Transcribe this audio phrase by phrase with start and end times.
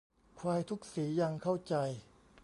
[0.39, 1.73] ควายทุกสียังเข้าใจ